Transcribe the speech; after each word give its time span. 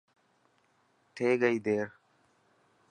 ٿي 1.15 1.27
گئي 1.41 1.57
دير. 1.65 1.87